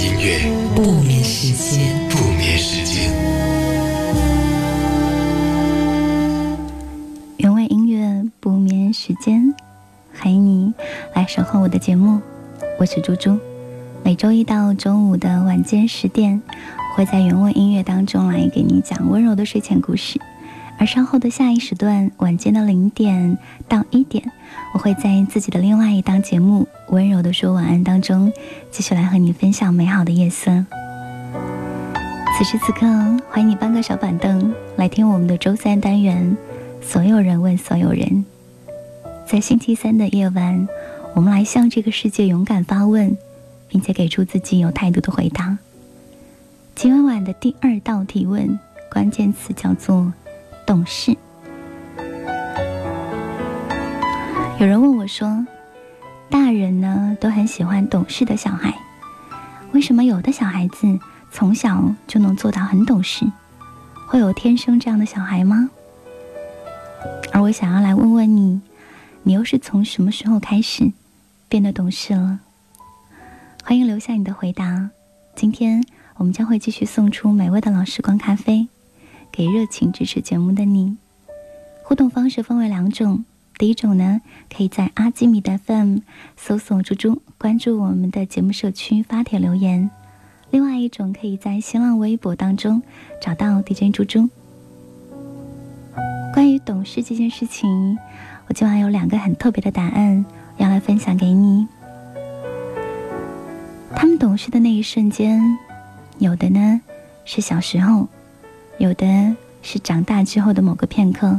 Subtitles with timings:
[0.00, 0.38] 音乐，
[0.74, 2.08] 不眠时间。
[2.08, 3.12] 不眠时间。
[7.36, 9.54] 原味音乐不眠时间，
[10.18, 10.72] 欢迎你
[11.14, 12.18] 来守候我的节目，
[12.78, 13.38] 我是猪猪。
[14.02, 16.40] 每周一到周五的晚间十点，
[16.96, 20.18] 会在原味音乐当中来给你讲温柔的睡前故事。
[20.80, 23.36] 而稍后的下一时段，晚间的零点
[23.68, 24.32] 到一点，
[24.72, 28.32] 我会在自己的另外一档节目《温柔的说晚安》当中，
[28.70, 30.64] 继续来和你分享美好的夜色。
[32.38, 32.86] 此时此刻，
[33.28, 36.34] 欢迎你搬个小板凳来听我们的周三单元。
[36.80, 38.24] 所有人问所有人，
[39.26, 40.66] 在星期三的夜晚，
[41.14, 43.18] 我们来向这个世界勇敢发问，
[43.68, 45.58] 并且给出自己有态度的回答。
[46.74, 48.58] 今晚晚的第二道提问，
[48.90, 50.10] 关键词叫做。
[50.70, 51.10] 懂事。
[54.60, 55.44] 有人问我说
[56.30, 58.72] ：“大人呢都很喜欢懂事的小孩，
[59.72, 61.00] 为什么有的小孩子
[61.32, 63.26] 从小就能做到很懂事？
[64.06, 65.68] 会有天生这样的小孩吗？”
[67.34, 68.60] 而我想要来问问你，
[69.24, 70.92] 你又是从什么时候开始
[71.48, 72.38] 变得懂事了？
[73.64, 74.90] 欢迎留下你的回答。
[75.34, 78.68] 今天我们将会继续送出美味的老时光咖啡。
[79.32, 80.96] 给热情支持节目的你，
[81.82, 83.24] 互动方式分为两种。
[83.56, 84.20] 第一种呢，
[84.54, 85.98] 可以在阿基米德 FM
[86.36, 89.90] 搜索“猪猪”，关注我们的节目社区发帖留言；
[90.50, 92.82] 另外一种，可以在新浪微博当中
[93.20, 94.28] 找到 DJ 猪猪。
[96.32, 97.98] 关于懂事这件事情，
[98.48, 100.24] 我今晚有两个很特别的答案
[100.56, 101.66] 要来分享给你。
[103.94, 105.58] 他们懂事的那一瞬间，
[106.18, 106.80] 有的呢
[107.24, 108.08] 是小时候。
[108.80, 111.38] 有的是长大之后的某个片刻。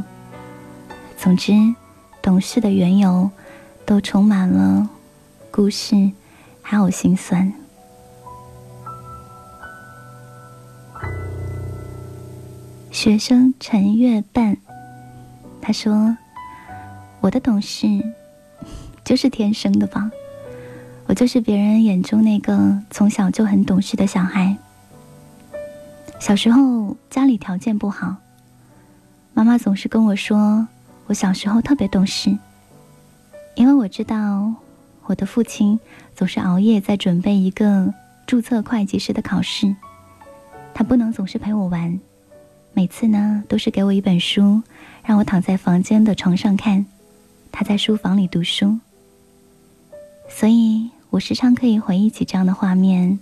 [1.18, 1.52] 总之，
[2.22, 3.28] 懂事的缘由
[3.84, 4.88] 都充满了
[5.50, 6.12] 故事，
[6.62, 7.52] 还有心酸。
[12.92, 14.56] 学生陈月半，
[15.60, 16.16] 他说
[17.20, 17.88] ：“我的懂事
[19.04, 20.08] 就是天生的吧？
[21.06, 24.56] 我就是别人眼中那个从小就很懂事的小孩。”
[26.22, 28.14] 小时候家里条件不好，
[29.34, 30.68] 妈妈总是跟我说，
[31.06, 32.30] 我小时候特别懂事，
[33.56, 34.54] 因为我知道
[35.06, 35.80] 我的父亲
[36.14, 37.92] 总是熬夜在准备一个
[38.24, 39.74] 注册会计师的考试，
[40.72, 41.98] 他不能总是陪我玩，
[42.72, 44.62] 每次呢都是给我一本书，
[45.04, 46.86] 让我躺在房间的床上看，
[47.50, 48.78] 他在书房里读书，
[50.28, 53.18] 所以我时常可以回忆起这样的画面，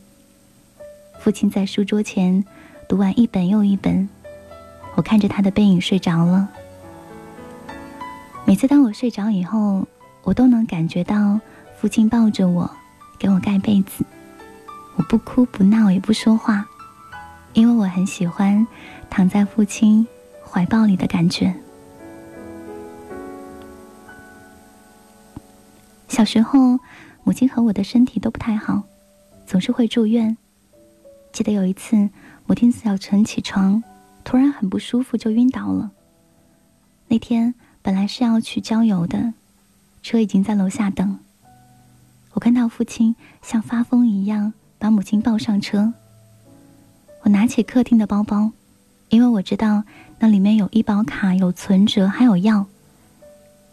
[1.18, 2.44] 父亲在书桌前。
[2.90, 4.08] 读完一本又一本，
[4.96, 6.48] 我看着他的背影睡着了。
[8.44, 9.86] 每次当我睡着以后，
[10.24, 11.38] 我都能感觉到
[11.76, 12.68] 父亲抱着我，
[13.16, 14.04] 给我盖被子。
[14.96, 16.66] 我不哭不闹也不说话，
[17.52, 18.66] 因为我很喜欢
[19.08, 20.04] 躺在父亲
[20.44, 21.54] 怀抱里的感觉。
[26.08, 26.80] 小时候，
[27.22, 28.82] 母亲和我的身体都不太好，
[29.46, 30.36] 总是会住院。
[31.30, 32.10] 记得有一次。
[32.50, 33.80] 我听早晨起床，
[34.24, 35.92] 突然很不舒服，就晕倒了。
[37.06, 39.32] 那天本来是要去郊游的，
[40.02, 41.16] 车已经在楼下等。
[42.32, 45.94] 我看到父亲像发疯一样把母亲抱上车。
[47.22, 48.50] 我拿起客厅的包包，
[49.10, 49.84] 因为我知道
[50.18, 52.66] 那里面有医保卡、有存折还有药。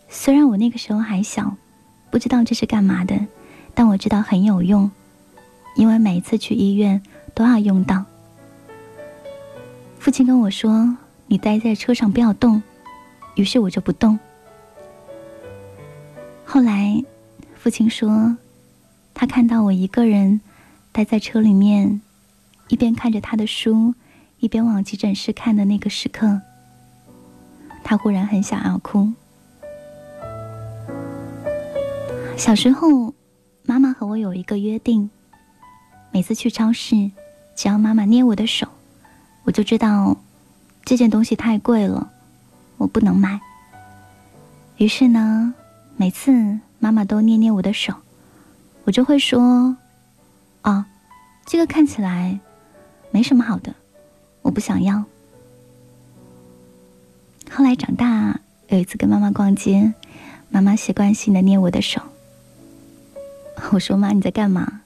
[0.07, 1.57] 虽然我那个时候还小，
[2.11, 3.19] 不知道这是干嘛的，
[3.73, 4.91] 但我知道很有用，
[5.75, 7.01] 因为每次去医院
[7.33, 8.05] 都要用到。
[9.99, 10.95] 父亲跟我说
[11.27, 12.61] ：“你待在车上不要动。”
[13.35, 14.17] 于是我就不动。
[16.45, 17.03] 后来，
[17.55, 18.35] 父亲说，
[19.13, 20.39] 他看到我一个人
[20.91, 22.01] 待在车里面，
[22.69, 23.93] 一边看着他的书，
[24.39, 26.41] 一边往急诊室看的那个时刻，
[27.83, 29.11] 他忽然很想要哭。
[32.37, 33.13] 小时候，
[33.65, 35.09] 妈妈和我有一个约定：
[36.11, 37.11] 每次去超市，
[37.55, 38.67] 只要妈妈捏我的手。
[39.47, 40.17] 我就知道
[40.83, 42.11] 这件东西太贵了，
[42.75, 43.39] 我不能买。
[44.75, 45.53] 于是呢，
[45.95, 47.93] 每次妈妈都捏捏我的手，
[48.83, 49.77] 我就会说
[50.63, 50.85] ：“啊，
[51.45, 52.37] 这个看起来
[53.09, 53.73] 没什么好的，
[54.41, 55.05] 我不想要。
[57.49, 59.93] 后来长大，有一次跟妈妈逛街，
[60.49, 62.01] 妈妈习惯性的捏我的手。
[63.71, 64.81] 我说：“妈，你在干嘛？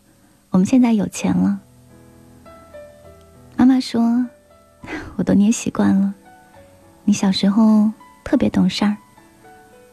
[0.51, 1.61] 我们现在有钱了。”
[3.57, 4.27] 妈妈说
[5.15, 6.13] ：“我都捏习惯了，
[7.03, 7.91] 你小时候
[8.23, 8.97] 特别懂事儿，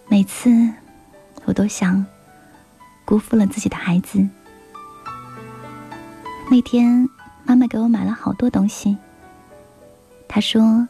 [0.09, 0.50] 每次
[1.44, 2.05] 我都想
[3.05, 4.26] 辜负了自己的孩子。”
[6.50, 7.09] 那天，
[7.44, 8.97] 妈妈给我买了好多东西。
[10.26, 10.88] 她说：“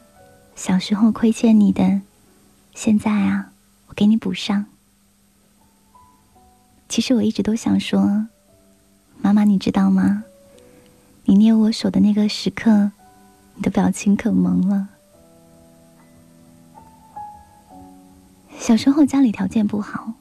[0.54, 2.00] 小时候亏欠你的，
[2.74, 3.50] 现在啊，
[3.88, 4.66] 我给你补上。”
[6.88, 8.26] 其实我一直都想说
[9.20, 10.22] ：“妈妈，你知道吗？
[11.24, 12.92] 你捏我手的那个时刻，
[13.58, 14.88] 你的表情可萌了。”
[18.58, 20.12] 小时候家里条件不好，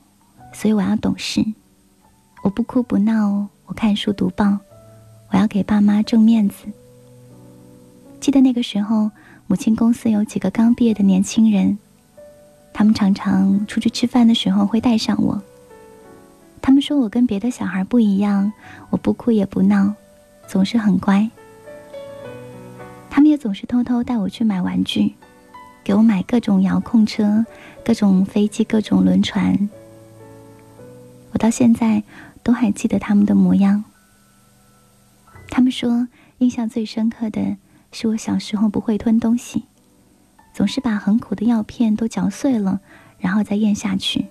[0.54, 1.46] 所以我要懂事，
[2.44, 4.58] 我不哭不闹，我看书读报。
[5.30, 6.66] 我要给爸妈挣面子。
[8.22, 9.12] 记得那个时候，
[9.46, 11.78] 母亲公司有几个刚毕业的年轻人，
[12.74, 15.42] 他们常常出去吃饭的时候会带上我。
[16.62, 18.52] 他们说我跟别的小孩不一样，
[18.90, 19.94] 我不哭也不闹，
[20.48, 21.30] 总是很乖。
[23.18, 25.16] 他们也总是偷偷带我去买玩具，
[25.84, 27.44] 给我买各种遥控车、
[27.84, 29.68] 各种飞机、各种轮船。
[31.32, 32.04] 我到现在
[32.44, 33.84] 都还记得他们的模样。
[35.50, 37.58] 他们说，印象最深刻的
[37.92, 39.64] 是我小时候不会吞东西，
[40.54, 42.82] 总是把很苦的药片都嚼碎了，
[43.18, 44.28] 然后再咽下去。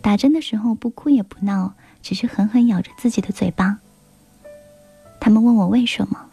[0.00, 3.80] 打针的时候不哭也不闹，只是狠狠咬着自己的嘴巴。
[5.20, 6.30] 他们问我为什么，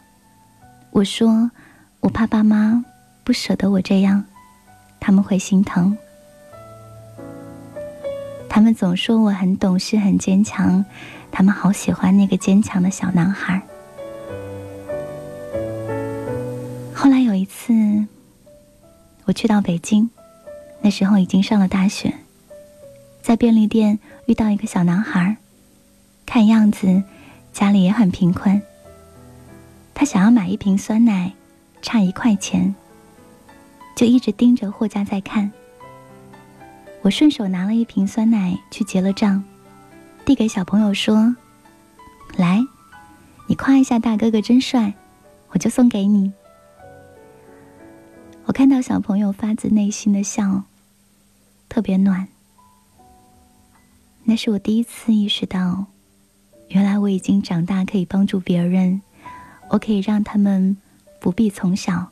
[0.93, 1.49] 我说
[2.01, 2.85] 我怕爸妈
[3.23, 4.23] 不舍得我这样，
[4.99, 5.97] 他们会心疼。
[8.47, 10.85] 他们总说我很懂事、很坚强。
[11.31, 13.59] 他们好喜欢那个坚强的小男孩。
[16.93, 17.73] 后来有一次，
[19.25, 20.07] 我去到北京，
[20.81, 22.13] 那时候已经上了大学，
[23.19, 23.97] 在便利店
[24.27, 25.37] 遇到一个小男孩，
[26.23, 27.01] 看样子
[27.51, 28.61] 家里也很贫困。
[29.93, 31.31] 他想要买一瓶酸奶，
[31.81, 32.73] 差一块钱，
[33.95, 35.51] 就一直盯着货架在看。
[37.01, 39.43] 我顺手拿了一瓶酸奶去结了账。
[40.25, 41.35] 递给小朋友说
[42.37, 42.61] ：“来，
[43.47, 44.93] 你夸一下大哥哥真帅，
[45.49, 46.31] 我就送给你。”
[48.45, 50.63] 我看到小朋友发自内心的笑，
[51.67, 52.27] 特别暖。
[54.23, 55.87] 那是我第一次意识到，
[56.69, 59.01] 原来我已经长大，可以帮助别人，
[59.69, 60.77] 我可以让他们
[61.19, 62.11] 不必从小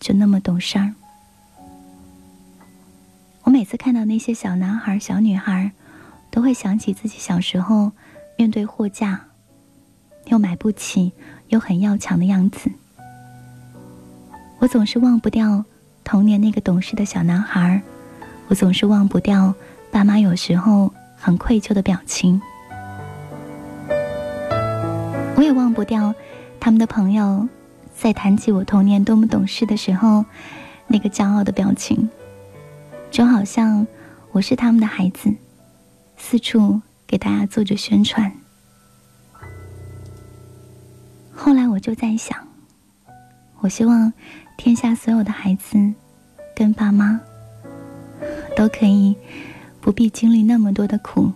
[0.00, 0.94] 就那么懂事儿。
[3.42, 5.72] 我每次看到那些小男孩、小女孩。
[6.28, 7.92] 都会想起自己小时候
[8.36, 9.22] 面对货架，
[10.26, 11.10] 又买不起
[11.48, 12.70] 又很要强的样子。
[14.58, 15.64] 我总是忘不掉
[16.04, 17.80] 童年那个懂事的小男孩，
[18.48, 19.54] 我总是忘不掉
[19.90, 22.38] 爸妈有时候很愧疚的表情，
[25.36, 26.14] 我也忘不掉
[26.66, 27.48] 他们的朋友
[27.94, 30.24] 在谈起我童年多么懂事的时候
[30.88, 32.10] 那个骄傲的表情，
[33.08, 33.86] 就好像
[34.32, 35.32] 我是他们的孩子。
[36.16, 38.32] 四处给大家做着宣传。
[41.32, 42.36] 后来我就在想，
[43.60, 44.12] 我希望
[44.56, 45.78] 天下所有的孩子
[46.56, 47.20] 跟爸妈
[48.56, 49.14] 都可以
[49.80, 51.30] 不必经历那么多的苦，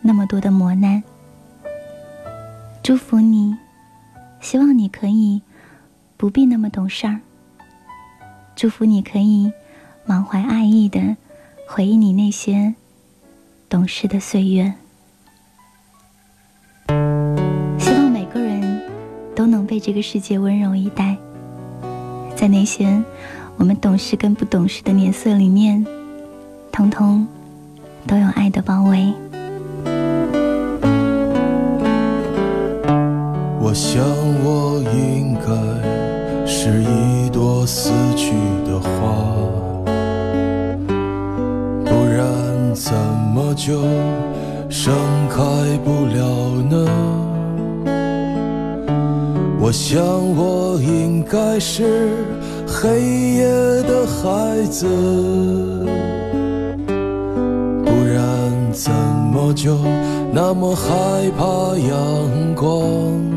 [0.00, 1.02] 那么多的磨难。
[2.84, 3.56] 祝福你，
[4.40, 5.42] 希望你可以
[6.16, 7.20] 不必那么懂事儿。
[8.56, 9.52] 祝福你可以
[10.04, 11.16] 满怀爱意的
[11.68, 12.74] 回忆你那些。
[13.70, 14.72] 懂事的岁月，
[17.78, 18.82] 希望每个人
[19.36, 21.14] 都能被这个世界温柔以待，
[22.34, 23.04] 在那些
[23.58, 25.86] 我们懂事跟不懂事的年岁里面，
[26.72, 27.28] 通通
[28.06, 29.12] 都有爱的包围。
[33.68, 34.02] 我想，
[34.42, 38.32] 我应该是一朵死去
[38.66, 38.88] 的花。
[41.84, 42.24] 不然
[42.74, 42.94] 怎
[43.34, 43.78] 么就
[44.70, 44.94] 盛
[45.28, 45.42] 开
[45.84, 46.88] 不了呢？
[49.60, 50.02] 我想
[50.34, 52.08] 我应该是
[52.66, 53.02] 黑
[53.34, 53.46] 夜
[53.82, 54.86] 的孩子，
[57.84, 59.76] 不然怎么就
[60.32, 60.88] 那么害
[61.36, 63.36] 怕阳光？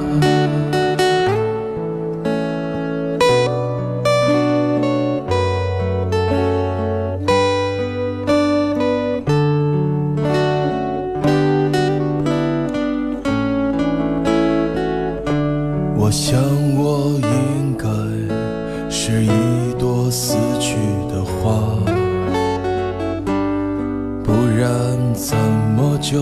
[25.21, 26.17] 怎么就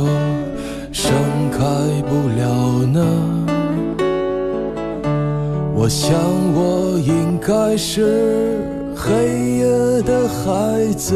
[0.92, 1.14] 盛
[1.52, 1.58] 开
[2.10, 3.00] 不了呢？
[5.74, 6.12] 我想
[6.54, 8.60] 我应该是
[8.94, 9.14] 黑
[9.60, 11.16] 夜的孩子，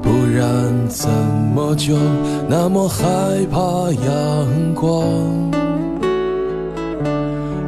[0.00, 1.10] 不然怎
[1.54, 1.94] 么就
[2.48, 3.04] 那么害
[3.50, 3.60] 怕
[3.92, 4.96] 阳光？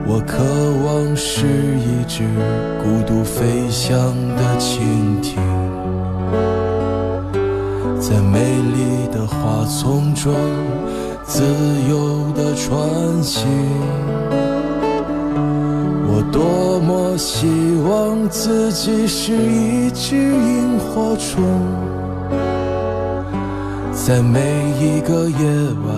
[0.07, 0.43] 我渴
[0.87, 2.25] 望是一只
[2.83, 3.95] 孤独飞翔
[4.35, 5.37] 的蜻蜓，
[8.09, 10.33] 在美丽的花丛中
[11.25, 11.43] 自
[11.91, 13.47] 由地穿行。
[16.07, 17.47] 我多么希
[17.87, 21.45] 望自己是一只萤火虫，
[23.93, 24.41] 在每
[24.81, 25.45] 一个夜
[25.85, 25.95] 晚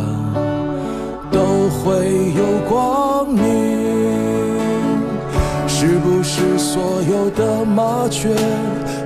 [1.30, 1.38] 都
[1.78, 3.44] 会有光明。
[5.68, 8.34] 是不是所有的麻雀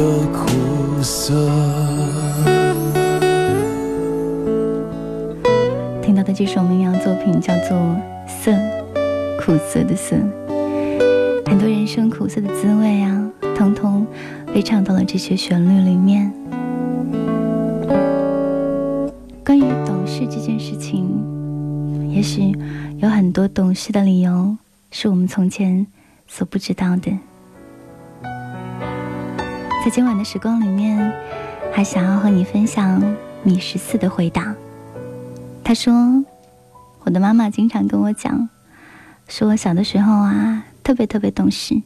[0.00, 1.34] 的苦涩？
[6.00, 7.76] 听到的这首民谣作品叫做
[8.26, 8.50] 《涩》，
[9.38, 10.16] 苦涩的涩。
[11.44, 14.06] 很多人生苦涩的滋味啊，通通
[14.54, 16.32] 被唱到了这些旋律里面。
[19.44, 22.56] 关于懂事这件事情，也许
[23.00, 24.56] 有很多懂事的理由
[24.90, 25.86] 是我们从前
[26.26, 27.12] 所不知道的。
[29.82, 31.10] 在今晚的时光里面，
[31.72, 33.02] 还想要和你分享
[33.42, 34.54] 米十四的回答。
[35.64, 36.22] 他说
[37.02, 38.50] ：“我的妈妈经常跟我讲，
[39.26, 41.80] 说我小的时候啊，特别特别懂事。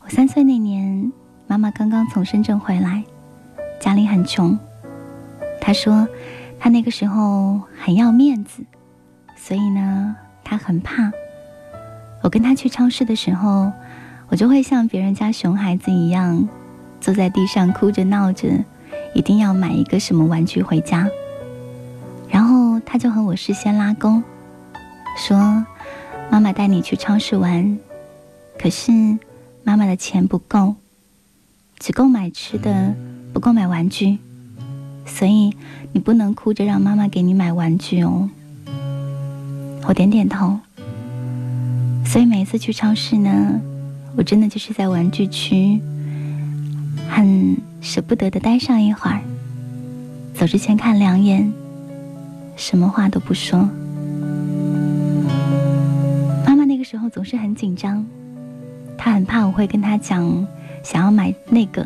[0.00, 1.12] 我三岁那年，
[1.46, 3.04] 妈妈刚刚从深圳回来，
[3.78, 4.58] 家里很穷。
[5.60, 6.08] 她说，
[6.58, 8.62] 她那个时候很要面子，
[9.36, 11.12] 所以呢，她很怕。
[12.22, 13.70] 我跟她去超市的时候，
[14.28, 16.48] 我就会像别人家熊孩子一样，
[17.00, 18.48] 坐在地上哭着闹着，
[19.14, 21.08] 一定要买一个什么玩具回家。”
[22.28, 24.22] 然后他就和我事先拉钩，
[25.16, 25.64] 说
[26.30, 27.78] ：“妈妈带你去超市玩，
[28.58, 28.92] 可是
[29.64, 30.74] 妈妈的钱不够，
[31.78, 32.94] 只够买吃的，
[33.32, 34.18] 不够买玩具，
[35.06, 35.56] 所以
[35.92, 38.28] 你不能哭着让妈妈给你买玩具哦。
[39.86, 40.58] 我点点头。
[42.04, 43.60] 所以每一次去超市呢，
[44.16, 45.80] 我真的就是在玩具区，
[47.08, 49.20] 很舍不得的待上一会儿。
[50.34, 51.52] 走之前看两眼，
[52.56, 53.68] 什么话都不说。
[56.46, 58.06] 妈妈那个时候总是很紧张，
[58.96, 60.46] 她很怕我会跟她讲
[60.84, 61.84] 想要买那个。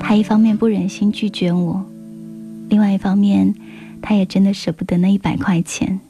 [0.00, 1.84] 她一方面不忍心拒绝我，
[2.68, 3.54] 另外一方面，
[4.02, 6.00] 她也真的舍不得那一百块钱。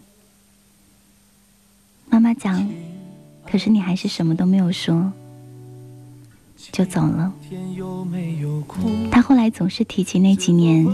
[2.09, 2.67] 妈妈讲，
[3.47, 5.13] 可是你还是什么都没有说，
[6.73, 7.33] 就走了。
[9.11, 10.87] 他后来总是提起那几年，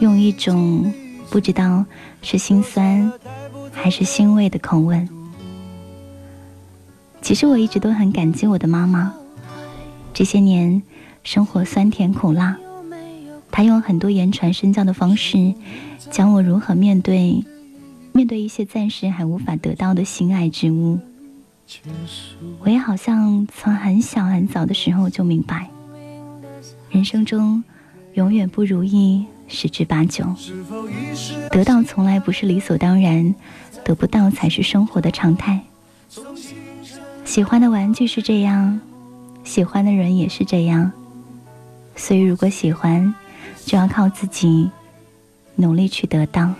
[0.00, 0.92] 用一种
[1.30, 1.84] 不知道
[2.22, 3.12] 是心酸
[3.72, 5.08] 还是欣慰的口吻。
[7.20, 9.14] 其实我一直都很感激我的妈妈，
[10.12, 10.82] 这些年
[11.22, 12.56] 生活酸甜苦辣，
[13.50, 15.54] 她用很多言传身教的方式，
[16.10, 17.44] 教我如何面对。
[18.14, 20.98] 面对一些暂时还无法得到的心爱之物，
[22.60, 25.68] 我也好像从很小很早的时候就明白，
[26.90, 27.62] 人生中
[28.14, 30.24] 永远不如意十之八九，
[31.50, 33.34] 得到从来不是理所当然，
[33.84, 35.60] 得不到才是生活的常态。
[37.24, 38.80] 喜欢的玩具是这样，
[39.44, 40.92] 喜欢的人也是这样，
[41.96, 43.14] 所以如果喜欢，
[43.64, 44.70] 就要靠自己
[45.56, 46.52] 努力去得到。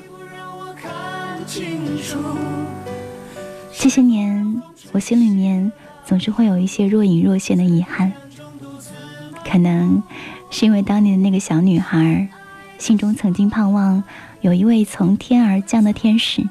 [3.75, 4.63] 这些年，
[4.93, 5.73] 我心里面
[6.07, 8.13] 总是会有一些若隐若现的遗憾，
[9.45, 10.03] 可能
[10.51, 12.29] 是因为当年的那个小女孩，
[12.79, 14.03] 心中曾经盼望
[14.41, 16.49] 有一位从天而降的天使，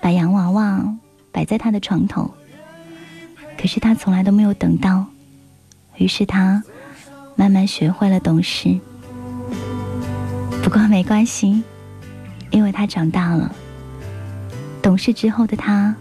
[0.00, 0.96] 把洋娃娃
[1.30, 2.32] 摆在她的床头，
[3.60, 5.04] 可是她从来都没有等到，
[5.96, 6.62] 于是她
[7.36, 8.78] 慢慢学会了懂事。
[10.62, 11.62] 不过没关系，
[12.50, 13.54] 因为她长大了。
[14.80, 15.94] 懂事之后的他，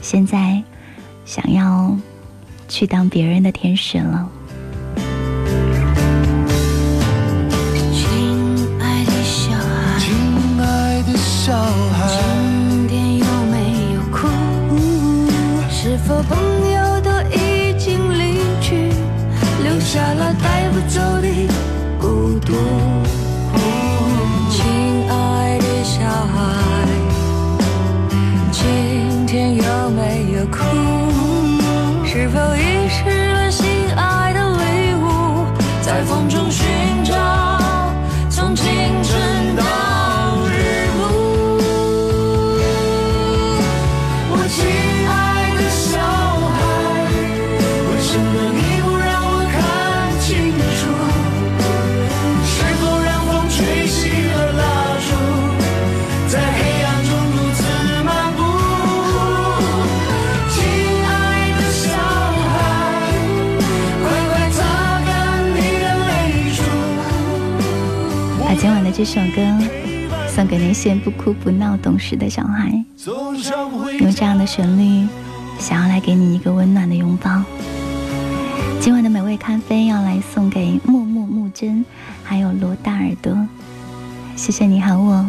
[0.00, 0.62] 现在
[1.24, 1.96] 想要
[2.68, 4.28] 去当别人的天使了。
[29.56, 30.58] 有没有哭？
[32.04, 35.46] 是否遗失了心爱的礼物，
[35.82, 36.50] 在风中
[68.56, 69.42] 今晚的这首歌
[70.28, 72.84] 送给那些不哭不闹、懂事的小孩，
[73.98, 75.08] 用这样的旋律，
[75.58, 77.42] 想要来给你一个温暖的拥抱。
[78.80, 81.84] 今晚的美味咖啡要来送给木木木真，
[82.22, 83.36] 还有罗大耳朵。
[84.36, 85.28] 谢谢你和我，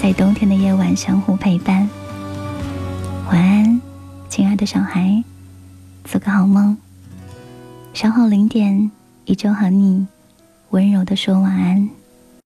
[0.00, 1.88] 在冬天的夜晚相互陪伴。
[3.30, 3.80] 晚安，
[4.28, 5.22] 亲爱的小孩，
[6.04, 6.76] 做个好梦。
[7.92, 8.90] 稍后零点，
[9.24, 10.06] 依旧和你
[10.70, 11.88] 温柔的说晚安。